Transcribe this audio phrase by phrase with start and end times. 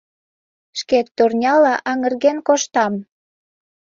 [0.79, 2.93] Шкет турняла аҥырген коштам.